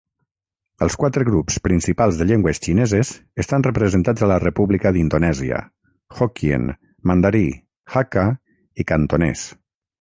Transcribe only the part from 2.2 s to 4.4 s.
de llengües xineses estan representats a la